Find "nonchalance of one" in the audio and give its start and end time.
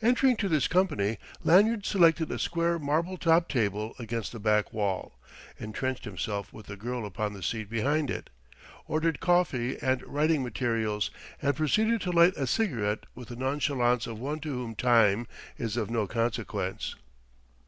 13.34-14.38